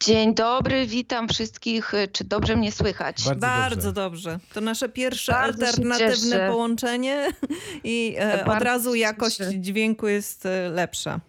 Dzień 0.00 0.34
dobry, 0.34 0.86
witam 0.86 1.28
wszystkich. 1.28 1.92
Czy 2.12 2.24
dobrze 2.24 2.56
mnie 2.56 2.72
słychać? 2.72 3.24
Bardzo, 3.24 3.40
Bardzo 3.46 3.92
dobrze. 3.92 4.30
dobrze. 4.30 4.54
To 4.54 4.60
nasze 4.60 4.88
pierwsze 4.88 5.32
Bardzo 5.32 5.66
alternatywne 5.66 6.48
połączenie 6.50 7.28
i 7.84 8.16
e, 8.18 8.40
od 8.40 8.46
Bardzo 8.46 8.64
razu 8.64 8.92
się 8.92 8.98
jakość 8.98 9.38
dźwięku 9.38 10.08
jest 10.08 10.46
e, 10.46 10.70
lepsza. 10.70 11.20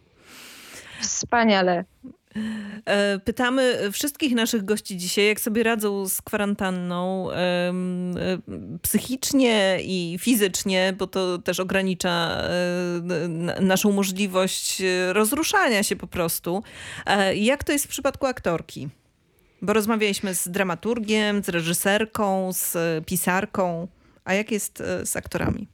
Wspaniale. 1.01 1.85
E, 2.85 3.19
Pytamy 3.19 3.91
wszystkich 3.91 4.35
naszych 4.35 4.65
gości 4.65 4.97
dzisiaj, 4.97 5.27
jak 5.27 5.39
sobie 5.39 5.63
radzą 5.63 6.07
z 6.07 6.21
kwarantanną 6.21 7.31
e, 7.31 7.73
psychicznie 8.81 9.77
i 9.81 10.17
fizycznie, 10.19 10.93
bo 10.97 11.07
to 11.07 11.37
też 11.37 11.59
ogranicza 11.59 12.41
e, 12.41 13.61
naszą 13.61 13.91
możliwość 13.91 14.81
rozruszania 15.11 15.83
się 15.83 15.95
po 15.95 16.07
prostu. 16.07 16.63
Jak 17.35 17.63
to 17.63 17.71
jest 17.71 17.85
w 17.85 17.89
przypadku 17.89 18.25
aktorki? 18.25 18.89
Bo 19.61 19.73
rozmawialiśmy 19.73 20.35
z 20.35 20.47
dramaturgiem, 20.47 21.43
z 21.43 21.49
reżyserką, 21.49 22.53
z 22.53 22.77
pisarką. 23.05 23.87
A 24.25 24.33
jak 24.33 24.51
jest 24.51 24.83
z 25.03 25.15
aktorami? 25.15 25.67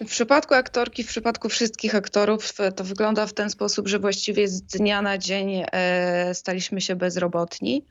W 0.00 0.06
przypadku 0.06 0.54
aktorki, 0.54 1.04
w 1.04 1.06
przypadku 1.08 1.48
wszystkich 1.48 1.94
aktorów 1.94 2.52
to 2.76 2.84
wygląda 2.84 3.26
w 3.26 3.32
ten 3.32 3.50
sposób, 3.50 3.88
że 3.88 3.98
właściwie 3.98 4.48
z 4.48 4.62
dnia 4.62 5.02
na 5.02 5.18
dzień 5.18 5.64
e, 5.72 6.34
staliśmy 6.34 6.80
się 6.80 6.96
bezrobotni. 6.96 7.86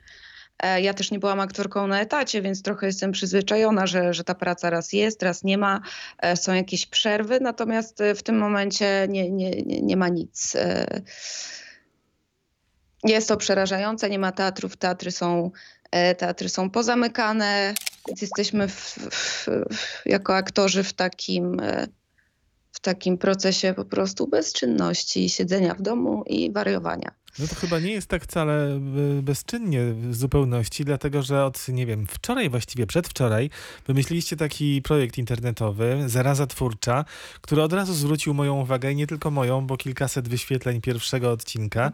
E, 0.59 0.81
Ja 0.81 0.93
też 0.93 1.11
nie 1.11 1.19
byłam 1.19 1.39
aktorką 1.39 1.87
na 1.87 2.01
etacie, 2.01 2.41
więc 2.41 2.61
trochę 2.61 2.87
jestem 2.87 3.11
przyzwyczajona, 3.11 3.87
że, 3.87 4.13
że 4.13 4.23
ta 4.23 4.35
praca 4.35 4.69
raz 4.69 4.93
jest, 4.93 5.23
raz 5.23 5.43
nie 5.43 5.57
ma, 5.57 5.81
e, 6.19 6.37
są 6.37 6.53
jakieś 6.53 6.85
przerwy, 6.85 7.39
natomiast 7.39 7.99
w 8.15 8.23
tym 8.23 8.37
momencie 8.37 9.07
nie, 9.09 9.31
nie, 9.31 9.51
nie, 9.61 9.97
ma 9.97 10.07
nic. 10.07 10.57
Jest 13.03 13.27
to 13.27 13.37
przerażające, 13.37 14.09
nie 14.09 14.19
ma 14.19 14.31
teatrów, 14.31 14.77
teatry 14.77 15.11
są, 15.11 15.51
teatry 16.17 16.49
są 16.49 16.69
pozamykane, 16.69 17.73
więc 18.07 18.21
jesteśmy 18.21 18.67
w, 18.67 18.97
w, 19.11 19.47
jako 20.05 20.35
aktorzy 20.35 20.83
w 20.83 20.93
takim, 20.93 21.61
w 22.79 22.81
takim 22.81 23.17
procesie 23.17 23.73
po 23.73 23.85
prostu 23.85 24.27
bezczynności, 24.27 25.29
siedzenia 25.29 25.73
w 25.73 25.81
domu 25.81 26.23
i 26.27 26.51
wariowania. 26.51 27.18
No 27.39 27.47
to 27.47 27.55
chyba 27.55 27.79
nie 27.79 27.91
jest 27.91 28.07
tak 28.07 28.23
wcale 28.23 28.79
y, 29.19 29.21
bezczynnie 29.21 29.81
w 29.93 30.15
zupełności, 30.15 30.85
dlatego 30.85 31.23
że 31.23 31.45
od, 31.45 31.67
nie 31.67 31.85
wiem, 31.85 32.07
wczoraj 32.07 32.49
właściwie, 32.49 32.87
przedwczoraj, 32.87 33.49
wymyśliliście 33.87 34.35
taki 34.35 34.81
projekt 34.81 35.17
internetowy, 35.17 36.03
Zaraza 36.07 36.47
Twórcza, 36.47 37.05
który 37.41 37.61
od 37.63 37.73
razu 37.73 37.93
zwrócił 37.93 38.33
moją 38.33 38.61
uwagę, 38.61 38.91
i 38.91 38.95
nie 38.95 39.07
tylko 39.07 39.31
moją, 39.31 39.67
bo 39.67 39.77
kilkaset 39.77 40.27
wyświetleń 40.27 40.81
pierwszego 40.81 41.31
odcinka, 41.31 41.91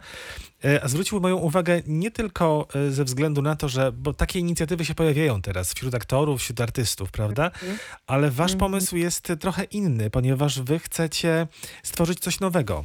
e, 0.64 0.84
a 0.84 0.88
zwrócił 0.88 1.20
moją 1.20 1.36
uwagę 1.36 1.82
nie 1.86 2.10
tylko 2.10 2.68
e, 2.74 2.90
ze 2.90 3.04
względu 3.04 3.42
na 3.42 3.56
to, 3.56 3.68
że, 3.68 3.92
bo 3.92 4.12
takie 4.14 4.38
inicjatywy 4.38 4.84
się 4.84 4.94
pojawiają 4.94 5.42
teraz 5.42 5.74
wśród 5.74 5.94
aktorów, 5.94 6.40
wśród 6.40 6.60
artystów, 6.60 7.10
prawda? 7.10 7.50
Ale 8.06 8.30
wasz 8.30 8.52
Mhm. 8.52 8.58
pomysł 8.58 8.96
jest 8.96 9.32
trochę 9.40 9.64
inny, 9.64 10.10
ponieważ 10.10 10.60
wy 10.60 10.78
chcecie 10.78 11.46
stworzyć 11.82 12.20
coś 12.20 12.40
nowego. 12.40 12.84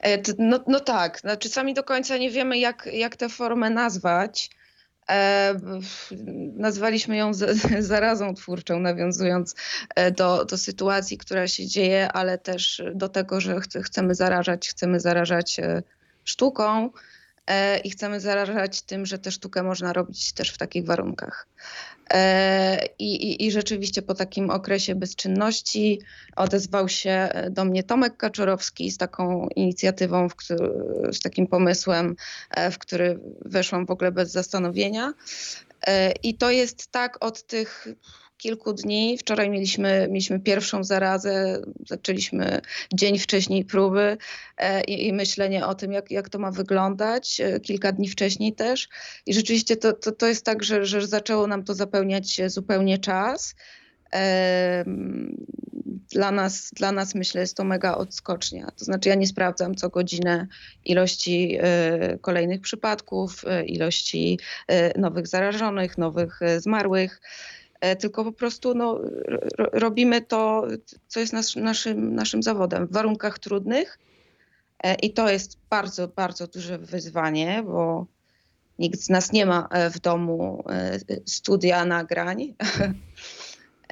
E, 0.00 0.22
No, 0.38 0.60
no 0.66 0.80
tak, 0.80 1.20
znaczy 1.20 1.48
sami 1.48 1.74
do 1.74 1.84
końca 1.84 2.16
nie 2.16 2.30
wiemy, 2.30 2.58
jak, 2.58 2.88
jak 2.92 3.16
tę 3.16 3.28
formę 3.28 3.70
nazwać. 3.70 4.50
E, 5.10 5.54
nazwaliśmy 6.56 7.16
ją 7.16 7.34
zarazą 7.78 8.34
twórczą, 8.34 8.80
nawiązując 8.80 9.54
e, 9.94 10.10
do, 10.10 10.44
do 10.44 10.58
sytuacji, 10.58 11.18
która 11.18 11.48
się 11.48 11.66
dzieje, 11.66 12.12
ale 12.12 12.38
też 12.38 12.82
do 12.94 13.08
tego, 13.08 13.40
że 13.40 13.60
chce, 13.60 13.82
chcemy 13.82 14.14
zarażać, 14.14 14.68
chcemy 14.68 15.00
zarażać 15.00 15.56
sztuką 16.24 16.90
i 17.84 17.90
chcemy 17.90 18.20
zarażać 18.20 18.82
tym, 18.82 19.06
że 19.06 19.18
tę 19.18 19.30
sztukę 19.30 19.62
można 19.62 19.92
robić 19.92 20.32
też 20.32 20.50
w 20.50 20.58
takich 20.58 20.84
warunkach. 20.84 21.46
E, 22.10 22.86
I, 22.98 23.30
i, 23.30 23.46
I 23.46 23.50
rzeczywiście 23.50 24.02
po 24.02 24.14
takim 24.14 24.50
okresie 24.50 24.94
bezczynności 24.94 26.00
odezwał 26.36 26.88
się 26.88 27.28
do 27.50 27.64
mnie 27.64 27.82
Tomek 27.82 28.16
Kaczorowski 28.16 28.90
z 28.90 28.98
taką 28.98 29.48
inicjatywą, 29.56 30.28
w 30.28 30.34
któ- 30.34 30.54
z 31.12 31.20
takim 31.20 31.46
pomysłem, 31.46 32.16
e, 32.50 32.70
w 32.70 32.78
który 32.78 33.20
weszłam 33.44 33.86
w 33.86 33.90
ogóle 33.90 34.12
bez 34.12 34.30
zastanowienia. 34.32 35.12
E, 35.86 36.12
I 36.12 36.34
to 36.34 36.50
jest 36.50 36.90
tak 36.90 37.24
od 37.24 37.46
tych 37.46 37.88
kilku 38.38 38.72
dni. 38.72 39.18
Wczoraj 39.18 39.50
mieliśmy, 39.50 40.06
mieliśmy 40.10 40.40
pierwszą 40.40 40.84
zarazę, 40.84 41.62
zaczęliśmy 41.86 42.60
dzień 42.94 43.18
wcześniej 43.18 43.64
próby 43.64 44.16
e, 44.56 44.84
i, 44.84 45.06
i 45.06 45.12
myślenie 45.12 45.66
o 45.66 45.74
tym, 45.74 45.92
jak, 45.92 46.10
jak 46.10 46.28
to 46.28 46.38
ma 46.38 46.50
wyglądać, 46.50 47.40
e, 47.40 47.60
kilka 47.60 47.92
dni 47.92 48.08
wcześniej 48.08 48.52
też. 48.52 48.88
I 49.26 49.34
rzeczywiście 49.34 49.76
to, 49.76 49.92
to, 49.92 50.12
to 50.12 50.26
jest 50.26 50.44
tak, 50.44 50.62
że, 50.62 50.84
że 50.86 51.06
zaczęło 51.06 51.46
nam 51.46 51.64
to 51.64 51.74
zapełniać 51.74 52.40
zupełnie 52.46 52.98
czas. 52.98 53.54
Dla 56.10 56.30
nas, 56.30 56.70
dla 56.76 56.92
nas 56.92 57.14
myślę, 57.14 57.40
jest 57.40 57.56
to 57.56 57.64
mega 57.64 57.94
odskocznia. 57.94 58.70
To 58.76 58.84
znaczy, 58.84 59.08
ja 59.08 59.14
nie 59.14 59.26
sprawdzam 59.26 59.74
co 59.74 59.88
godzinę 59.88 60.46
ilości 60.84 61.58
e, 61.60 62.18
kolejnych 62.18 62.60
przypadków, 62.60 63.44
ilości 63.66 64.38
nowych 64.96 65.26
zarażonych, 65.26 65.98
nowych 65.98 66.40
zmarłych, 66.58 67.20
tylko 67.98 68.24
po 68.24 68.32
prostu 68.32 68.74
no, 68.74 69.00
ro, 69.58 69.70
robimy 69.72 70.20
to, 70.20 70.66
co 71.06 71.20
jest 71.20 71.32
nas, 71.32 71.56
naszym, 71.56 72.14
naszym 72.14 72.42
zawodem 72.42 72.86
w 72.86 72.92
warunkach 72.92 73.38
trudnych. 73.38 73.98
E, 74.82 74.94
I 74.94 75.12
to 75.12 75.30
jest 75.30 75.58
bardzo, 75.70 76.08
bardzo 76.08 76.46
duże 76.46 76.78
wyzwanie, 76.78 77.62
bo 77.66 78.06
nikt 78.78 79.00
z 79.00 79.08
nas 79.08 79.32
nie 79.32 79.46
ma 79.46 79.68
e, 79.70 79.90
w 79.90 80.00
domu 80.00 80.64
e, 80.70 80.98
studia 81.26 81.84
nagrań. 81.84 82.54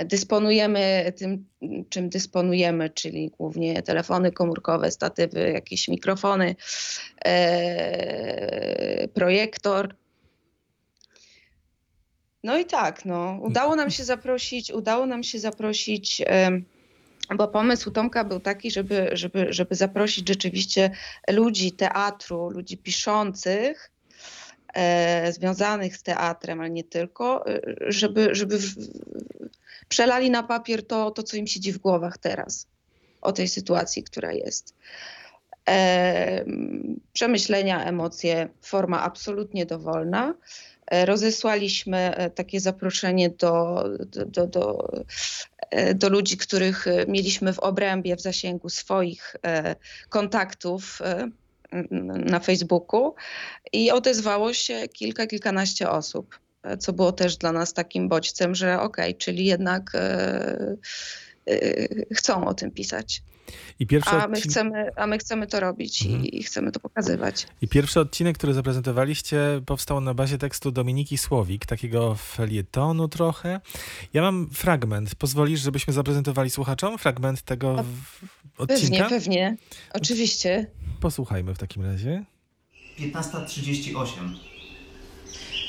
Dysponujemy 0.04 1.12
tym, 1.16 1.46
czym 1.88 2.08
dysponujemy, 2.08 2.90
czyli 2.90 3.30
głównie 3.38 3.82
telefony 3.82 4.32
komórkowe, 4.32 4.90
statywy, 4.90 5.50
jakieś 5.50 5.88
mikrofony, 5.88 6.56
e, 7.24 9.08
projektor. 9.08 9.94
No 12.44 12.58
i 12.58 12.64
tak, 12.64 13.04
no, 13.04 13.38
udało 13.42 13.76
nam 13.76 13.90
się 13.90 14.04
zaprosić, 14.04 14.70
udało 14.70 15.06
nam 15.06 15.22
się 15.22 15.38
zaprosić, 15.38 16.22
bo 17.34 17.48
pomysł 17.48 17.90
Tomka 17.90 18.24
był 18.24 18.40
taki, 18.40 18.70
żeby, 18.70 19.08
żeby, 19.12 19.46
żeby 19.50 19.74
zaprosić 19.74 20.28
rzeczywiście 20.28 20.90
ludzi 21.30 21.72
teatru, 21.72 22.50
ludzi 22.50 22.78
piszących, 22.78 23.90
e, 24.74 25.32
związanych 25.32 25.96
z 25.96 26.02
teatrem, 26.02 26.60
ale 26.60 26.70
nie 26.70 26.84
tylko, 26.84 27.46
e, 27.46 27.60
żeby, 27.80 28.34
żeby 28.34 28.58
przelali 29.88 30.30
na 30.30 30.42
papier 30.42 30.86
to, 30.86 31.10
to, 31.10 31.22
co 31.22 31.36
im 31.36 31.46
siedzi 31.46 31.72
w 31.72 31.78
głowach 31.78 32.18
teraz 32.18 32.66
o 33.20 33.32
tej 33.32 33.48
sytuacji, 33.48 34.02
która 34.02 34.32
jest. 34.32 34.74
Przemyślenia, 37.12 37.84
emocje, 37.84 38.48
forma 38.62 39.02
absolutnie 39.02 39.66
dowolna. 39.66 40.34
E, 40.90 41.06
Rozesłaliśmy 41.06 42.16
e, 42.16 42.30
takie 42.30 42.60
zaproszenie 42.60 43.30
do, 43.30 43.84
do, 43.98 44.26
do, 44.26 44.46
do, 44.46 44.92
e, 45.70 46.08
ludzi, 46.08 46.36
których 46.36 46.86
mieliśmy 47.08 47.52
w 47.52 47.58
obrębie, 47.58 48.16
w 48.16 48.20
zasięgu 48.20 48.68
swoich 48.68 49.36
kontaktów 50.08 50.98
na 52.10 52.40
Facebooku 52.40 53.14
i 53.72 53.90
odezwało 53.90 54.52
się 54.52 54.88
kilka, 54.88 55.26
kilkanaście 55.26 55.90
osób, 55.90 56.38
co 56.78 56.92
było 56.92 57.12
też 57.12 57.36
dla 57.36 57.52
nas 57.52 57.72
takim 57.72 58.08
bodźcem, 58.08 58.54
że 58.54 58.80
okej, 58.80 59.14
czyli 59.14 59.44
jednak 59.44 59.92
chcą 62.14 62.46
o 62.46 62.54
tym 62.54 62.70
pisać. 62.70 63.22
I 63.80 63.86
pierwszy, 63.86 64.10
A 64.10 64.28
my 64.28 64.40
chcemy, 64.40 64.90
a 64.96 65.06
my 65.06 65.18
chcemy 65.18 65.46
to 65.46 65.60
robić 65.60 66.02
Mhm. 66.06 66.24
i, 66.24 66.38
i 66.38 66.42
chcemy 66.42 66.72
to 66.72 66.80
pokazywać. 66.80 67.46
I 67.62 67.68
pierwszy 67.68 68.00
odcinek, 68.00 68.38
który 68.38 68.54
zaprezentowaliście, 68.54 69.38
powstał 69.66 70.00
na 70.00 70.14
bazie 70.14 70.38
tekstu 70.38 70.70
Dominiki 70.70 71.18
Słowik, 71.18 71.66
takiego 71.66 72.14
felietonu 72.14 73.08
trochę. 73.08 73.60
Ja 74.14 74.22
mam 74.22 74.50
fragment. 74.52 75.14
Pozwolisz, 75.14 75.60
żebyśmy 75.60 75.92
zaprezentowali 75.92 76.50
słuchaczom 76.50 76.98
fragment 76.98 77.42
tego 77.42 77.76
Pewnie, 77.76 78.74
odcinka? 78.76 79.08
pewnie. 79.08 79.56
Oczywiście. 79.94 80.66
Posłuchajmy 81.00 81.54
w 81.54 81.58
takim 81.58 81.84
razie. 81.84 82.24
15.38. 82.98 84.06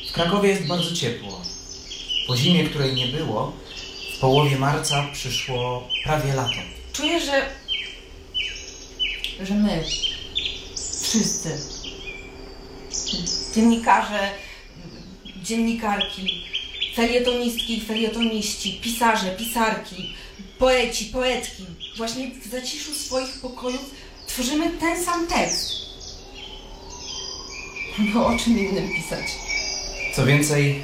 W 0.09 0.13
Krakowie 0.13 0.49
jest 0.49 0.67
bardzo 0.67 0.95
ciepło. 0.95 1.41
Po 2.27 2.37
zimie, 2.37 2.63
której 2.63 2.95
nie 2.95 3.07
było, 3.07 3.53
w 4.17 4.19
połowie 4.19 4.57
marca 4.59 5.07
przyszło 5.13 5.87
prawie 6.03 6.33
lato. 6.33 6.55
Czuję, 6.93 7.19
że. 7.21 7.45
Że 9.41 9.53
my, 9.53 9.83
wszyscy, 11.01 11.57
dziennikarze, 13.55 14.29
dziennikarki, 15.43 16.43
felietonistki 16.95 17.81
felietoniści, 17.81 18.79
pisarze, 18.83 19.35
pisarki, 19.37 20.13
poeci, 20.59 21.05
poetki, 21.05 21.65
właśnie 21.97 22.31
w 22.45 22.47
zaciszu 22.51 22.93
swoich 22.93 23.39
pokojów 23.41 23.91
tworzymy 24.27 24.69
ten 24.69 25.05
sam 25.05 25.27
tekst. 25.27 25.71
Bo 28.13 28.27
o 28.27 28.37
czym 28.37 28.59
innym 28.59 28.89
pisać? 28.95 29.25
Co 30.15 30.25
więcej, 30.25 30.83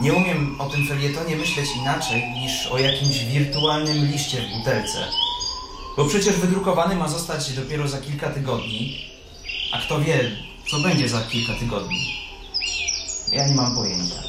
nie 0.00 0.12
umiem 0.12 0.60
o 0.60 0.66
tym 0.70 0.86
felietonie 0.86 1.36
myśleć 1.36 1.68
inaczej 1.76 2.22
niż 2.30 2.66
o 2.66 2.78
jakimś 2.78 3.18
wirtualnym 3.18 4.12
liście 4.12 4.38
w 4.40 4.58
butelce. 4.58 4.98
Bo 6.00 6.06
przecież 6.06 6.36
wydrukowany 6.36 6.96
ma 6.96 7.08
zostać 7.08 7.52
dopiero 7.52 7.88
za 7.88 7.98
kilka 7.98 8.30
tygodni. 8.30 8.98
A 9.72 9.78
kto 9.78 10.00
wie, 10.00 10.30
co 10.70 10.80
będzie 10.80 11.08
za 11.08 11.20
kilka 11.20 11.52
tygodni. 11.54 12.14
Ja 13.32 13.48
nie 13.48 13.54
mam 13.54 13.74
pojęcia. 13.74 14.22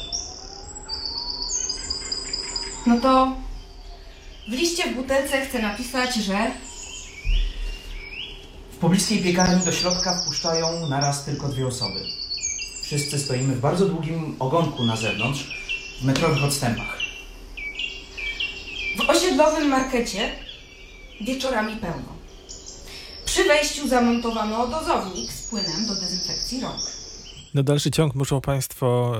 No 2.86 3.00
to 3.00 3.32
w 4.48 4.52
liście 4.52 4.90
w 4.90 4.94
butelce 4.96 5.46
chcę 5.46 5.62
napisać, 5.62 6.14
że 6.14 6.50
W 8.72 8.76
pobliskiej 8.76 9.22
piekarni 9.22 9.64
do 9.64 9.72
środka 9.72 10.22
wpuszczają 10.22 10.88
naraz 10.88 11.24
tylko 11.24 11.48
dwie 11.48 11.66
osoby. 11.66 12.00
Wszyscy 12.82 13.18
stoimy 13.18 13.54
w 13.54 13.60
bardzo 13.60 13.86
długim 13.86 14.36
ogonku 14.38 14.84
na 14.84 14.96
zewnątrz, 14.96 15.46
w 16.00 16.04
metrowych 16.04 16.44
odstępach. 16.44 16.98
w 18.96 19.10
osiedlowym 19.10 19.68
markecie 19.68 20.51
wieczorami 21.24 21.76
pełno. 21.76 22.12
Przy 23.24 23.44
wejściu 23.44 23.88
zamontowano 23.88 24.66
dozownik 24.66 25.32
z 25.32 25.42
płynem 25.42 25.86
do 25.86 25.94
dezynfekcji 25.94 26.60
rąk. 26.60 27.02
Na 27.54 27.62
dalszy 27.62 27.90
ciąg 27.90 28.14
muszą 28.14 28.40
Państwo 28.40 29.16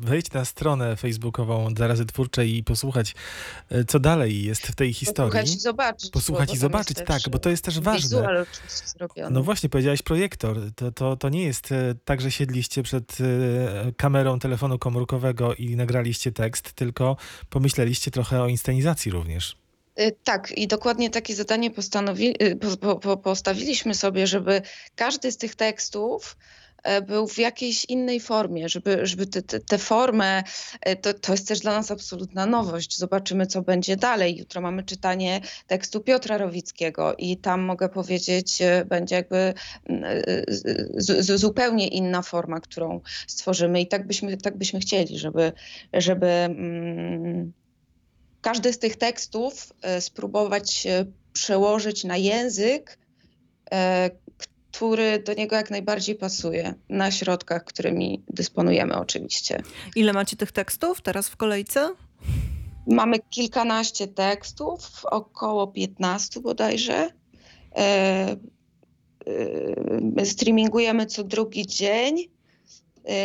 wejść 0.00 0.32
na 0.32 0.44
stronę 0.44 0.96
facebookową 0.96 1.68
Zarazy 1.78 2.06
Twórczej 2.06 2.56
i 2.56 2.64
posłuchać, 2.64 3.14
e, 3.70 3.84
co 3.84 4.00
dalej 4.00 4.44
jest 4.44 4.66
w 4.66 4.74
tej 4.74 4.92
historii. 4.92 5.32
Posłuchać 5.32 5.56
i 5.56 5.60
zobaczyć. 5.60 6.10
Posłuchać 6.10 6.54
i 6.54 6.56
zobaczyć, 6.56 6.98
tak, 7.06 7.20
bo 7.30 7.38
to 7.38 7.50
jest 7.50 7.64
też 7.64 7.80
ważne. 7.80 8.44
No 9.30 9.42
właśnie, 9.42 9.68
powiedziałeś 9.68 10.02
projektor. 10.02 10.58
To, 10.76 10.92
to, 10.92 11.16
to 11.16 11.28
nie 11.28 11.42
jest 11.42 11.72
e, 11.72 11.94
tak, 12.04 12.20
że 12.20 12.30
siedliście 12.30 12.82
przed 12.82 13.18
e, 13.20 13.92
kamerą 13.92 14.38
telefonu 14.38 14.78
komórkowego 14.78 15.54
i 15.54 15.76
nagraliście 15.76 16.32
tekst, 16.32 16.72
tylko 16.72 17.16
pomyśleliście 17.50 18.10
trochę 18.10 18.42
o 18.42 18.48
inscenizacji 18.48 19.12
również. 19.12 19.63
Y, 20.00 20.16
Tak, 20.24 20.52
i 20.52 20.68
dokładnie 20.68 21.10
takie 21.10 21.34
zadanie 21.34 21.70
y, 22.42 22.56
po, 22.56 22.76
po, 22.76 22.96
po, 22.96 23.16
postawiliśmy 23.16 23.94
sobie, 23.94 24.26
żeby 24.26 24.62
każdy 24.96 25.32
z 25.32 25.36
tych 25.36 25.54
tekstów 25.54 26.36
e, 26.82 27.02
był 27.02 27.28
w 27.28 27.38
jakiejś 27.38 27.84
innej 27.84 28.20
formie, 28.20 28.68
żeby, 28.68 29.06
żeby 29.06 29.26
tę 29.26 29.42
te, 29.42 29.60
te 29.60 29.78
formę, 29.78 30.42
e, 30.80 30.96
to, 30.96 31.14
to 31.14 31.32
jest 31.32 31.48
też 31.48 31.60
dla 31.60 31.72
nas 31.72 31.90
absolutna 31.90 32.46
nowość. 32.46 32.98
Zobaczymy, 32.98 33.46
co 33.46 33.62
będzie 33.62 33.96
dalej. 33.96 34.36
Jutro 34.36 34.60
mamy 34.60 34.82
czytanie 34.82 35.40
tekstu 35.66 36.00
Piotra 36.00 36.38
Rowickiego 36.38 37.14
i 37.18 37.36
tam 37.36 37.60
mogę 37.60 37.88
powiedzieć, 37.88 38.62
e, 38.62 38.84
będzie 38.84 39.14
jakby 39.14 39.54
z, 40.48 41.24
z, 41.24 41.40
zupełnie 41.40 41.88
inna 41.88 42.22
forma, 42.22 42.60
którą 42.60 43.00
stworzymy 43.26 43.80
i 43.80 43.86
tak 43.86 44.06
byśmy, 44.06 44.36
tak 44.36 44.58
byśmy 44.58 44.80
chcieli, 44.80 45.18
żeby, 45.18 45.52
żeby 45.92 46.26
mm, 46.26 47.52
każdy 48.44 48.72
z 48.72 48.78
tych 48.78 48.96
tekstów 48.96 49.72
e, 49.82 50.00
spróbować 50.00 50.86
e, 50.86 51.06
przełożyć 51.32 52.04
na 52.04 52.16
język, 52.16 52.98
e, 53.70 54.10
który 54.72 55.18
do 55.18 55.34
niego 55.34 55.56
jak 55.56 55.70
najbardziej 55.70 56.14
pasuje, 56.14 56.74
na 56.88 57.10
środkach, 57.10 57.64
którymi 57.64 58.22
dysponujemy 58.28 58.96
oczywiście. 58.96 59.62
Ile 59.96 60.12
macie 60.12 60.36
tych 60.36 60.52
tekstów 60.52 61.00
teraz 61.02 61.28
w 61.28 61.36
kolejce? 61.36 61.94
Mamy 62.86 63.18
kilkanaście 63.30 64.08
tekstów, 64.08 65.04
około 65.04 65.66
15 65.66 66.40
bodajże. 66.40 67.08
E, 67.76 68.36
e, 70.16 70.26
streamingujemy 70.26 71.06
co 71.06 71.24
drugi 71.24 71.66
dzień, 71.66 72.16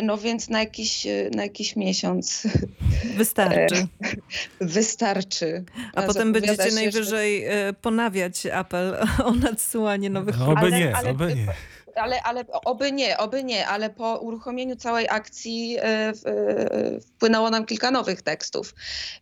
no 0.04 0.18
więc 0.18 0.50
na 0.50 0.60
jakiś, 0.60 1.08
na 1.36 1.44
jakiś 1.44 1.76
miesiąc 1.76 2.44
Wystarczy. 3.18 3.88
wystarczy. 4.62 5.64
A 5.96 6.02
potem 6.02 6.28
Zapowiada 6.28 6.32
będziecie 6.58 6.76
najwyżej 6.76 7.46
e, 7.46 7.74
ponawiać 7.74 8.46
apel 8.46 8.98
o 9.26 9.32
nadsyłanie 9.32 10.10
nowych 10.10 10.40
No, 10.40 10.48
oby 10.48 10.60
Ale- 10.60 10.80
nie, 10.80 10.96
ale- 10.96 11.10
oby 11.10 11.36
nie. 11.36 11.46
Ale, 11.96 12.24
ale 12.24 12.46
oby 12.66 12.92
nie, 12.92 13.18
oby 13.18 13.44
nie, 13.44 13.68
ale 13.68 13.90
po 13.90 14.18
uruchomieniu 14.18 14.76
całej 14.76 15.08
akcji 15.10 15.78
e, 15.78 15.82
e, 15.84 16.14
wpłynęło 17.02 17.50
nam 17.50 17.66
kilka 17.66 17.92
nowych 17.92 18.22
tekstów, 18.22 18.76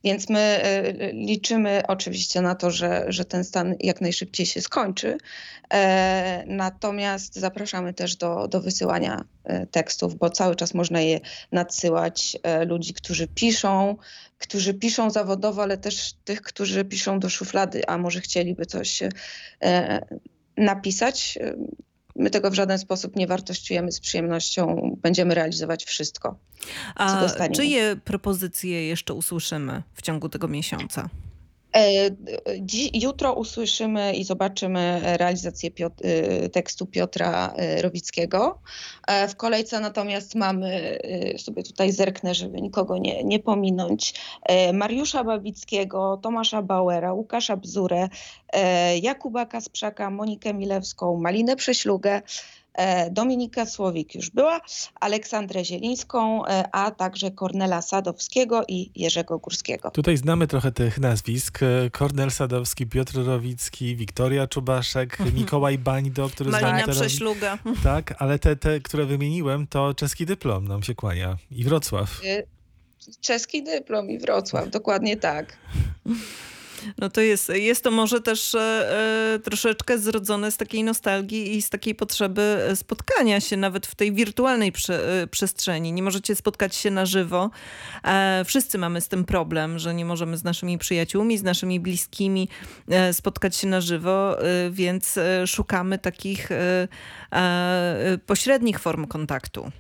więc 0.04 0.30
my 0.30 0.40
e, 0.40 0.94
liczymy 1.12 1.84
oczywiście 1.88 2.42
na 2.42 2.56
to, 2.56 2.72
że, 2.72 3.06
że 3.08 3.26
ten 3.26 3.44
stan 3.44 3.76
jak 3.80 4.02
najszybciej 4.02 4.46
się 4.46 4.62
skończy. 4.62 5.18
E, 5.74 6.44
Natomiast 6.48 7.36
zapraszamy 7.36 7.94
też 7.94 8.16
do, 8.16 8.48
do 8.48 8.62
wysyłania 8.62 9.24
e, 9.44 9.66
tekstów, 9.66 10.16
bo 10.16 10.30
cały 10.30 10.56
czas 10.56 10.74
można 10.74 11.02
je 11.02 11.20
nadsyłać 11.52 12.38
e, 12.44 12.66
ludzi, 12.66 12.94
którzy 12.94 13.28
piszą, 13.28 13.67
którzy 14.38 14.74
piszą 14.74 15.10
zawodowo, 15.10 15.64
ale 15.64 15.78
też 15.78 16.14
tych, 16.24 16.42
którzy 16.42 16.86
piszą 16.86 17.20
do 17.20 17.30
szuflady, 17.30 17.88
a 17.88 17.98
może 17.98 18.22
chcieliby 18.22 18.66
coś 18.66 19.04
e, 19.62 20.06
napisać. 20.58 21.40
My 22.16 22.30
tego 22.30 22.52
w 22.52 22.54
żaden 22.54 22.80
sposób 22.80 23.16
nie 23.16 23.28
wartościujemy 23.28 23.92
z 23.92 24.00
przyjemnością. 24.00 24.96
Będziemy 25.02 25.36
realizować 25.36 25.86
wszystko. 25.86 26.40
A 26.96 27.22
dostaniemy. 27.22 27.56
czyje 27.56 27.96
propozycje 27.96 28.88
jeszcze 28.88 29.14
usłyszymy 29.14 29.84
w 29.94 30.02
ciągu 30.02 30.30
tego 30.30 30.48
miesiąca? 30.48 31.10
E, 31.78 32.10
jutro 32.94 33.34
usłyszymy 33.34 34.14
i 34.14 34.24
zobaczymy 34.24 35.02
realizację 35.18 35.72
Piot- 35.72 36.06
y, 36.46 36.50
tekstu 36.50 36.86
Piotra 36.86 37.54
y, 37.78 37.82
Rowickiego. 37.82 38.60
E, 39.08 39.28
W 39.28 39.36
kolejce 39.36 39.80
natomiast 39.80 40.36
mamy, 40.36 41.00
y, 41.36 41.40
sobie 41.40 41.64
tutaj 41.64 41.92
zerknę, 41.92 42.36
żeby 42.36 42.62
nikogo 42.62 42.98
nie, 42.98 43.24
nie 43.24 43.40
pominąć, 43.40 44.14
e, 44.44 44.74
Mariusza 44.74 45.24
Babickiego, 45.24 46.20
Tomasza 46.22 46.62
Bauera, 46.62 47.14
Łukasza 47.14 47.58
Bzurę, 47.58 48.08
Jakuba 49.02 49.46
Kasprzaka, 49.46 50.10
Monikę 50.10 50.54
Milewską, 50.54 51.18
Malinę 51.18 51.56
Prześlugę, 51.56 52.22
Dominikę 53.12 53.66
Słowik 53.66 54.16
już 54.16 54.30
była, 54.30 54.62
Aleksandrę 55.00 55.66
Zielińską, 55.66 56.46
e, 56.46 56.70
a 56.72 56.92
także 56.92 57.32
Kornela 57.32 57.82
Sadowskiego 57.82 58.64
i 58.68 58.92
Jerzego 58.96 59.40
Górskiego. 59.40 59.92
Tutaj 59.92 60.18
znamy 60.18 60.48
trochę 60.48 60.72
tych 60.72 61.00
nazwisk. 61.00 61.60
E, 61.64 61.90
Kornel 61.90 62.32
Sadowski, 62.32 62.88
Piotr 62.88 63.26
Rowicki, 63.26 63.96
Wiktoria 63.96 64.48
Czubaszek, 64.48 65.18
Mikołaj 65.36 65.78
Bańdo, 65.78 66.30
który 66.30 66.50
znamy 66.50 66.66
Malina 66.66 66.86
teraz. 66.86 67.00
Prześluga. 67.00 67.58
Tak, 67.84 68.16
ale 68.18 68.40
te, 68.40 68.56
te, 68.56 68.80
które 68.80 69.06
wymieniłem, 69.06 69.68
to 69.68 69.94
czeski 69.94 70.26
dyplom 70.26 70.68
nam 70.68 70.84
się 70.84 70.96
kłania. 70.96 71.38
I 71.52 71.64
Wrocław. 71.64 72.22
Czeski 73.22 73.64
dyplom 73.64 74.10
i 74.10 74.20
Wrocław, 74.20 74.70
dokładnie 74.70 75.18
tak. 75.18 75.58
No 76.98 77.10
to 77.10 77.22
jest, 77.22 77.50
jest 77.50 77.84
to 77.84 77.92
może 77.92 78.22
też 78.22 78.56
e, 78.56 78.60
e, 79.36 79.40
troszeczkę 79.40 79.98
zrodzone 79.98 80.52
z 80.52 80.58
takiej 80.58 80.84
nostalgii 80.84 81.56
i 81.56 81.62
z 81.62 81.70
takiej 81.70 81.96
potrzeby 81.96 82.42
e, 82.42 82.76
spotkania 82.76 83.42
się 83.42 83.58
nawet 83.58 83.88
w 83.88 83.96
tej 83.96 84.14
wirtualnej 84.14 84.72
prze, 84.72 85.22
e, 85.22 85.28
przestrzeni. 85.28 85.94
Nie 85.94 86.04
możecie 86.04 86.36
spotkać 86.36 86.76
się 86.76 86.92
na 86.92 87.06
żywo. 87.06 87.50
E, 88.04 88.44
wszyscy 88.46 88.78
mamy 88.78 89.02
z 89.02 89.08
tym 89.08 89.26
problem, 89.26 89.80
że 89.80 89.94
nie 89.94 90.06
możemy 90.06 90.38
z 90.38 90.44
naszymi 90.44 90.78
przyjaciółmi, 90.78 91.38
z 91.38 91.44
naszymi 91.44 91.80
bliskimi 91.80 92.50
e, 92.90 93.14
spotkać 93.14 93.56
się 93.56 93.68
na 93.68 93.82
żywo, 93.82 94.38
więc 94.72 95.20
szukamy 95.46 96.00
takich 96.00 96.50
pośrednich 98.26 98.80
form 98.80 99.08
kontaktu. 99.08 99.72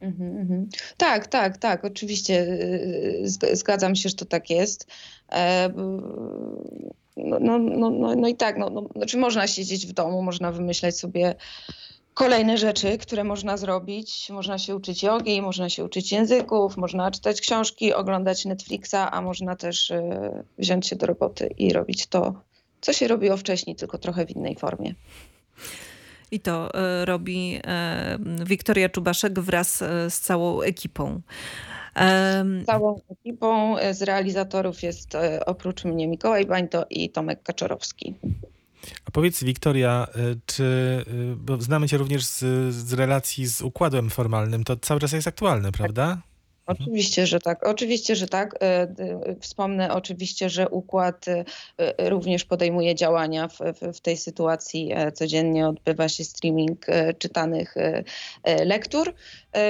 Mhm, 0.00 0.36
mhm. 0.38 0.68
Tak, 0.96 1.26
tak, 1.26 1.56
tak, 1.56 1.84
oczywiście 1.84 2.40
y, 2.42 3.22
zg- 3.24 3.56
zgadzam 3.56 3.96
się, 3.96 4.08
że 4.08 4.14
to 4.14 4.24
tak 4.24 4.50
jest. 4.50 4.86
E, 5.32 5.68
No, 7.16 7.38
no, 7.40 7.58
no, 7.58 7.90
no, 7.90 8.14
no 8.14 8.28
i 8.28 8.36
tak, 8.36 8.58
no, 8.58 8.70
no, 8.70 8.82
znaczy 8.96 9.16
można 9.18 9.46
siedzieć 9.46 9.86
w 9.86 9.92
domu, 9.92 10.22
można 10.22 10.52
wymyślać 10.52 10.96
sobie 10.98 11.34
kolejne 12.14 12.58
rzeczy, 12.58 12.98
które 12.98 13.24
można 13.24 13.56
zrobić. 13.56 14.30
Można 14.30 14.58
się 14.58 14.76
uczyć 14.76 15.02
jogi, 15.02 15.42
można 15.42 15.68
się 15.68 15.84
uczyć 15.84 16.12
języków, 16.12 16.76
można 16.76 17.10
czytać 17.10 17.40
książki, 17.40 17.94
oglądać 17.94 18.44
Netflixa, 18.44 18.94
a 19.10 19.22
można 19.22 19.56
też 19.56 19.90
y, 19.90 20.02
wziąć 20.58 20.86
się 20.86 20.96
do 20.96 21.06
roboty 21.06 21.50
i 21.58 21.72
robić 21.72 22.06
to, 22.06 22.34
co 22.80 22.92
się 22.92 23.08
robiło 23.08 23.36
wcześniej, 23.36 23.76
tylko 23.76 23.98
trochę 23.98 24.26
w 24.26 24.30
innej 24.36 24.56
formie. 24.56 24.94
I 26.30 26.40
to 26.40 26.74
e, 26.74 27.04
robi 27.04 27.60
e, 27.64 28.18
Wiktoria 28.46 28.88
Czubaszek 28.88 29.40
wraz 29.40 29.82
e, 29.82 30.10
z 30.10 30.20
całą 30.20 30.60
ekipą. 30.60 31.20
Em, 31.94 32.64
Całą 32.64 33.00
ekipą 33.10 33.76
z 33.92 34.02
realizatorów 34.02 34.82
jest 34.82 35.16
oprócz 35.46 35.84
mnie 35.84 36.08
Mikołaj 36.08 36.46
Bańto 36.46 36.86
i 36.90 37.10
Tomek 37.10 37.42
Kaczorowski. 37.42 38.14
A 39.04 39.10
powiedz, 39.10 39.44
Wiktoria, 39.44 40.06
czy, 40.46 41.04
bo 41.36 41.60
znamy 41.60 41.88
cię 41.88 41.96
również 41.96 42.24
z, 42.24 42.38
z 42.74 42.92
relacji 42.92 43.46
z 43.46 43.62
układem 43.62 44.10
formalnym, 44.10 44.64
to 44.64 44.76
cały 44.76 45.00
czas 45.00 45.12
jest 45.12 45.28
aktualne, 45.28 45.72
prawda? 45.72 46.18
Oczywiście, 46.68 47.26
że 47.26 47.40
tak. 47.40 47.66
Oczywiście, 47.66 48.16
że 48.16 48.26
tak. 48.28 48.54
E, 48.60 48.88
Wspomnę 49.40 49.94
oczywiście, 49.94 50.50
że 50.50 50.68
układ 50.68 51.28
e, 51.28 51.44
e, 51.78 52.10
również 52.10 52.44
podejmuje 52.44 52.94
działania 52.94 53.48
w, 53.48 53.58
w, 53.58 53.96
w 53.96 54.00
tej 54.00 54.16
sytuacji. 54.16 54.90
Codziennie 55.14 55.68
odbywa 55.68 56.08
się 56.08 56.24
streaming 56.24 56.86
czytanych 57.18 57.74
lektur 58.64 59.14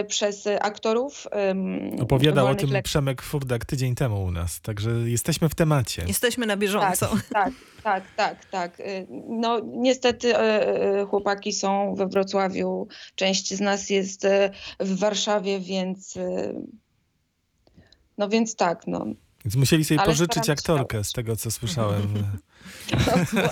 przez 0.09 0.47
aktorów. 0.61 1.27
Opowiadał 2.01 2.47
o 2.47 2.55
tym 2.55 2.71
lek- 2.71 2.83
Przemek 2.83 3.23
Furdak 3.23 3.65
tydzień 3.65 3.95
temu 3.95 4.25
u 4.25 4.31
nas, 4.31 4.61
także 4.61 4.91
jesteśmy 4.91 5.49
w 5.49 5.55
temacie. 5.55 6.05
Jesteśmy 6.09 6.47
na 6.47 6.57
bieżąco. 6.57 7.09
Tak, 7.33 7.53
tak, 7.83 8.05
tak, 8.17 8.45
tak. 8.45 8.81
Y, 8.81 9.07
No 9.29 9.61
niestety 9.65 10.33
chłopaki 11.11 11.53
są 11.53 11.95
we 11.95 12.07
Wrocławiu, 12.07 12.89
część 13.15 13.55
z 13.55 13.61
nas 13.61 13.91
jest 13.91 14.27
w 14.81 14.99
Warszawie, 14.99 15.61
więc 15.61 16.15
no 18.19 18.29
więc 18.29 18.57
tak, 18.57 18.87
no. 18.87 19.07
Więc 19.45 19.57
musieli 19.57 19.85
sobie 19.85 20.01
Ale 20.01 20.09
pożyczyć 20.09 20.51
aktorkę 20.51 21.05
z 21.05 21.13
tego, 21.13 21.37
co 21.37 21.51
słyszałem. 21.51 22.03
Dokładnie 22.91 23.43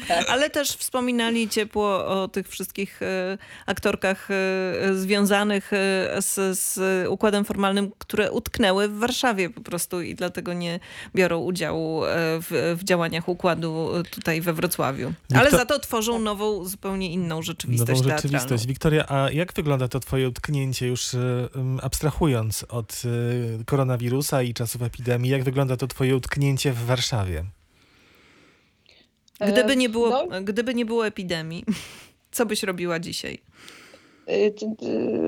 tak. 0.08 0.28
Ale 0.28 0.50
też 0.50 0.68
wspominali 0.70 1.48
ciepło 1.48 2.06
o 2.06 2.28
tych 2.28 2.48
wszystkich 2.48 3.02
e, 3.02 3.38
aktorkach 3.66 4.28
e, 4.30 4.94
związanych 4.94 5.72
e, 5.72 6.22
z, 6.22 6.58
z 6.58 6.78
układem 7.08 7.44
formalnym, 7.44 7.92
które 7.98 8.32
utknęły 8.32 8.88
w 8.88 8.98
Warszawie 8.98 9.50
po 9.50 9.60
prostu 9.60 10.02
i 10.02 10.14
dlatego 10.14 10.52
nie 10.52 10.80
biorą 11.14 11.38
udziału 11.38 12.02
w, 12.40 12.76
w 12.80 12.84
działaniach 12.84 13.28
układu 13.28 13.88
tutaj 14.10 14.40
we 14.40 14.52
Wrocławiu. 14.52 15.12
Ale 15.34 15.50
Wiktor- 15.50 15.58
za 15.58 15.64
to 15.64 15.78
tworzą 15.78 16.18
nową, 16.18 16.64
zupełnie 16.64 17.12
inną 17.12 17.42
rzeczywistość 17.42 17.88
Nową 18.00 18.08
teatralną. 18.08 18.38
rzeczywistość. 18.38 18.66
Wiktoria, 18.66 19.04
a 19.08 19.30
jak 19.30 19.52
wygląda 19.52 19.88
to 19.88 20.00
twoje 20.00 20.28
utknięcie 20.28 20.86
już 20.86 21.08
abstrahując 21.82 22.64
od 22.68 23.02
koronawirusa 23.66 24.42
i 24.42 24.54
czasów 24.54 24.82
epidemii, 24.82 25.30
jak 25.30 25.44
wygląda 25.44 25.76
to 25.76 25.86
twoje 25.86 26.16
utknięcie 26.16 26.72
w 26.72 26.84
Warszawie? 26.84 27.44
Gdyby 29.52 29.76
nie, 29.76 29.86
E, 29.86 29.88
było, 29.88 30.26
no, 30.30 30.42
gdyby 30.42 30.74
nie 30.74 30.84
było 30.86 31.06
epidemii, 31.06 31.64
co 32.32 32.46
byś 32.46 32.62
robiła 32.62 32.98
dzisiaj? 32.98 33.38
y, 34.28 34.54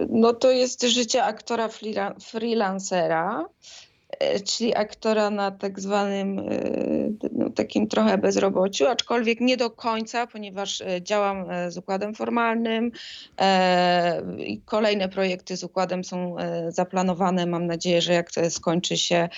No 0.08 0.32
to 0.34 0.50
jest 0.50 0.82
życie 0.82 1.24
aktora 1.24 1.68
freela- 1.68 2.14
freelancera, 2.20 3.48
e, 4.18 4.40
czyli 4.40 4.74
aktora 4.76 5.30
na 5.30 5.50
tak 5.50 5.80
zwanym 5.80 6.40
no, 7.32 7.50
takim 7.50 7.88
trochę 7.88 8.18
bezrobociu, 8.18 8.86
aczkolwiek 8.86 9.40
nie 9.40 9.56
do 9.56 9.70
końca, 9.70 10.26
ponieważ 10.26 10.80
e, 10.80 11.02
działam 11.02 11.50
e, 11.50 11.70
z 11.70 11.76
układem 11.78 12.14
formalnym 12.14 12.92
e, 13.40 14.22
i 14.38 14.60
kolejne 14.60 15.08
projekty 15.08 15.56
z 15.56 15.64
układem 15.64 16.04
są 16.04 16.38
e, 16.38 16.72
zaplanowane. 16.72 17.46
Mam 17.46 17.66
nadzieję, 17.66 18.00
że 18.02 18.12
jak 18.12 18.30
to 18.32 18.50
skończy 18.50 18.96
się 18.96 19.28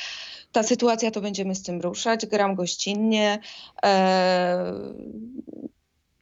ta 0.52 0.62
sytuacja, 0.62 1.10
to 1.10 1.20
będziemy 1.20 1.54
z 1.54 1.62
tym 1.62 1.80
ruszać. 1.80 2.26
Gram 2.26 2.54
gościnnie. 2.54 3.38
E, 3.84 4.72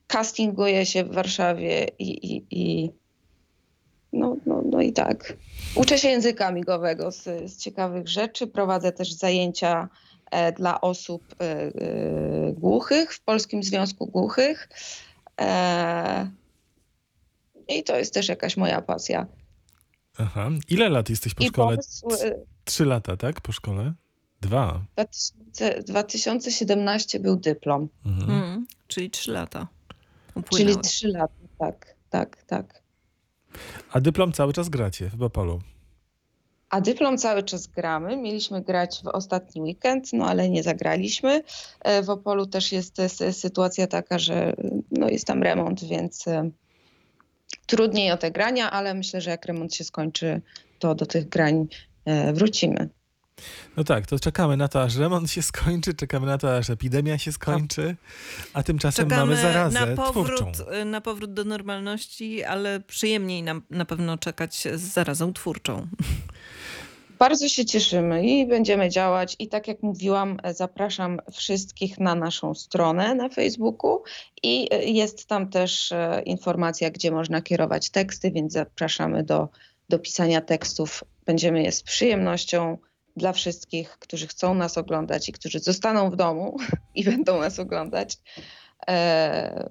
castinguję 0.06 0.86
się 0.86 1.04
w 1.04 1.14
Warszawie 1.14 1.86
i, 1.98 2.34
i, 2.36 2.46
i 2.50 2.90
no, 4.12 4.36
no, 4.46 4.62
no 4.70 4.80
i 4.80 4.92
tak. 4.92 5.36
Uczę 5.74 5.98
się 5.98 6.08
języka 6.08 6.52
migowego 6.52 7.10
z, 7.10 7.24
z 7.24 7.58
ciekawych 7.58 8.08
rzeczy. 8.08 8.46
Prowadzę 8.46 8.92
też 8.92 9.12
zajęcia 9.12 9.88
e, 10.30 10.52
dla 10.52 10.80
osób 10.80 11.34
e, 11.40 11.44
e, 11.44 11.72
głuchych 12.52 13.14
w 13.14 13.20
Polskim 13.20 13.62
Związku 13.62 14.06
Głuchych. 14.06 14.68
E, 15.40 16.30
I 17.68 17.82
to 17.82 17.96
jest 17.96 18.14
też 18.14 18.28
jakaś 18.28 18.56
moja 18.56 18.82
pasja. 18.82 19.26
Aha. 20.18 20.50
Ile 20.68 20.88
lat 20.88 21.10
jesteś 21.10 21.34
po 21.34 21.44
I 21.44 21.46
szkole? 21.46 21.76
pomysł, 21.76 22.08
e, 22.26 22.34
Trzy 22.64 22.84
lata, 22.84 23.16
tak? 23.16 23.40
Po 23.40 23.52
szkole? 23.52 23.92
Dwa. 24.46 24.80
2000, 24.96 25.82
2017 25.82 27.20
był 27.20 27.36
dyplom, 27.36 27.88
Mhm. 28.06 28.30
Mm, 28.30 28.66
czyli 28.86 29.10
trzy 29.10 29.30
lata 29.32 29.68
czyli 30.28 30.40
upłynęły. 30.46 30.82
trzy 30.82 31.08
lata. 31.08 31.34
Tak, 31.58 31.94
tak, 32.10 32.42
tak. 32.42 32.82
A 33.92 34.00
dyplom 34.00 34.32
cały 34.32 34.52
czas 34.52 34.68
gracie 34.68 35.08
w 35.08 35.16
Bopolu. 35.16 35.58
A 36.70 36.80
dyplom 36.80 37.18
cały 37.18 37.42
czas 37.42 37.66
gramy. 37.66 38.16
Mieliśmy 38.16 38.62
grać 38.62 39.00
w 39.04 39.06
ostatni 39.06 39.62
weekend, 39.62 40.12
no 40.12 40.26
ale 40.26 40.48
nie 40.50 40.62
zagraliśmy. 40.62 41.42
E, 41.80 42.02
W 42.02 42.10
Opolu 42.10 42.46
też 42.46 42.72
jest 42.72 43.00
e, 43.00 43.06
sy- 43.08 43.32
sytuacja 43.32 43.86
taka, 43.86 44.18
że 44.18 44.52
no, 44.90 45.08
jest 45.08 45.26
tam 45.26 45.42
remont, 45.42 45.84
więc 45.84 46.28
e, 46.28 46.50
trudniej 47.66 48.12
o 48.12 48.16
te 48.16 48.30
grania, 48.30 48.70
ale 48.70 48.94
myślę, 48.94 49.20
że 49.20 49.30
jak 49.30 49.44
remont 49.46 49.74
się 49.74 49.84
skończy, 49.84 50.40
to 50.78 50.94
do 50.94 51.06
tych 51.06 51.28
grań 51.28 51.66
wrócimy. 52.34 52.88
No 53.76 53.84
tak, 53.84 54.06
to 54.06 54.18
czekamy 54.18 54.56
na 54.56 54.68
to, 54.68 54.82
aż 54.82 54.96
remont 54.96 55.30
się 55.30 55.42
skończy, 55.42 55.94
czekamy 55.94 56.26
na 56.26 56.38
to, 56.38 56.56
aż 56.56 56.70
epidemia 56.70 57.18
się 57.18 57.32
skończy, 57.32 57.96
a 58.52 58.62
tymczasem 58.62 59.08
Czekamy 59.08 59.26
mamy 59.26 59.42
zarazę 59.42 59.86
na 59.86 59.96
powrót, 59.96 60.40
twórczą. 60.40 60.84
na 60.84 61.00
powrót 61.00 61.34
do 61.34 61.44
normalności, 61.44 62.44
ale 62.44 62.80
przyjemniej 62.80 63.42
nam 63.42 63.62
na 63.70 63.84
pewno 63.84 64.18
czekać 64.18 64.54
z 64.74 64.80
zarazą 64.80 65.32
twórczą. 65.32 65.86
Bardzo 67.18 67.48
się 67.48 67.64
cieszymy 67.64 68.26
i 68.26 68.46
będziemy 68.46 68.88
działać. 68.88 69.36
I 69.38 69.48
tak 69.48 69.68
jak 69.68 69.82
mówiłam, 69.82 70.36
zapraszam 70.54 71.20
wszystkich 71.32 71.98
na 71.98 72.14
naszą 72.14 72.54
stronę 72.54 73.14
na 73.14 73.28
Facebooku 73.28 74.02
i 74.42 74.68
jest 74.94 75.26
tam 75.26 75.50
też 75.50 75.92
e, 75.92 76.22
informacja, 76.24 76.90
gdzie 76.90 77.10
można 77.10 77.42
kierować 77.42 77.90
teksty, 77.90 78.30
więc 78.30 78.52
zapraszamy 78.52 79.22
do, 79.22 79.48
do 79.88 79.98
pisania 79.98 80.40
tekstów. 80.40 81.04
Będziemy 81.26 81.62
je 81.62 81.72
z 81.72 81.82
przyjemnością 81.82 82.78
dla 83.16 83.32
wszystkich, 83.32 83.90
którzy 83.98 84.26
chcą 84.26 84.54
nas 84.54 84.78
oglądać 84.78 85.28
i 85.28 85.32
którzy 85.32 85.58
zostaną 85.58 86.10
w 86.10 86.16
domu 86.16 86.56
i 86.94 87.04
będą 87.04 87.40
nas 87.40 87.58
oglądać. 87.58 88.18
E, 88.88 89.70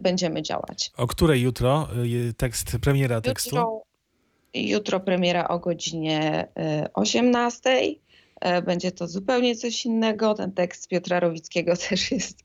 będziemy 0.00 0.42
działać. 0.42 0.90
O 0.96 1.06
której 1.06 1.40
jutro 1.40 1.88
y, 2.04 2.34
tekst, 2.34 2.76
premiera 2.80 3.20
tekstu? 3.20 3.56
Jutro, 3.56 3.82
jutro 4.54 5.00
premiera 5.00 5.48
o 5.48 5.58
godzinie 5.58 6.48
e, 6.56 6.88
18. 6.94 7.94
E, 8.40 8.62
Będzie 8.62 8.92
to 8.92 9.08
zupełnie 9.08 9.56
coś 9.56 9.86
innego. 9.86 10.34
Ten 10.34 10.52
tekst 10.52 10.88
Piotra 10.88 11.20
Rowickiego 11.20 11.76
też 11.88 12.10
jest 12.10 12.38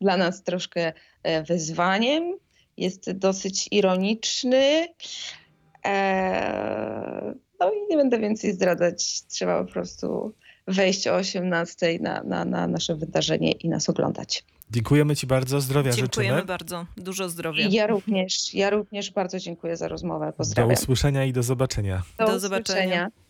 dla 0.00 0.16
nas 0.16 0.42
troszkę 0.42 0.92
e, 1.22 1.42
wyzwaniem. 1.42 2.38
Jest 2.76 3.12
dosyć 3.12 3.68
ironiczny. 3.70 4.88
E, 5.86 7.34
No 7.64 7.72
i 7.72 7.90
nie 7.90 7.96
będę 7.96 8.18
więcej 8.18 8.52
zdradzać. 8.52 9.22
Trzeba 9.28 9.64
po 9.64 9.72
prostu 9.72 10.34
wejść 10.68 11.06
o 11.06 11.14
18 11.14 11.98
na, 12.00 12.22
na, 12.22 12.44
na 12.44 12.66
nasze 12.66 12.96
wydarzenie 12.96 13.52
i 13.52 13.68
nas 13.68 13.88
oglądać. 13.88 14.44
Dziękujemy 14.70 15.16
Ci 15.16 15.26
bardzo, 15.26 15.60
zdrowia 15.60 15.92
Dziękujemy 15.92 16.34
życzymy. 16.34 16.46
bardzo. 16.46 16.86
Dużo 16.96 17.28
zdrowia. 17.28 17.66
I 17.66 17.72
ja 17.72 17.86
również, 17.86 18.54
ja 18.54 18.70
również 18.70 19.10
bardzo 19.10 19.38
dziękuję 19.38 19.76
za 19.76 19.88
rozmowę. 19.88 20.26
Do 20.26 20.32
Pozdrawiam. 20.32 20.72
usłyszenia 20.72 21.24
i 21.24 21.32
do 21.32 21.42
zobaczenia. 21.42 22.02
Do 22.18 22.40
zobaczenia. 22.40 22.80
usłyszenia. 22.80 23.23